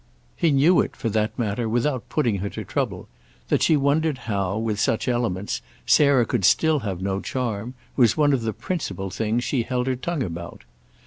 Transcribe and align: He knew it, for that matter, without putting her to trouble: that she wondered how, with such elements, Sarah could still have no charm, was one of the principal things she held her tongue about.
He 0.35 0.49
knew 0.49 0.81
it, 0.81 0.95
for 0.95 1.09
that 1.09 1.37
matter, 1.37 1.69
without 1.69 2.09
putting 2.09 2.37
her 2.39 2.49
to 2.49 2.63
trouble: 2.63 3.07
that 3.49 3.61
she 3.61 3.77
wondered 3.77 4.17
how, 4.25 4.57
with 4.57 4.79
such 4.79 5.07
elements, 5.07 5.61
Sarah 5.85 6.25
could 6.25 6.43
still 6.43 6.79
have 6.79 7.03
no 7.03 7.19
charm, 7.21 7.75
was 7.95 8.17
one 8.17 8.33
of 8.33 8.41
the 8.41 8.51
principal 8.51 9.11
things 9.11 9.43
she 9.43 9.61
held 9.61 9.85
her 9.85 9.95
tongue 9.95 10.23
about. 10.23 10.63